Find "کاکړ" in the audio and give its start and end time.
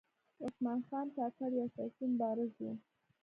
1.17-1.49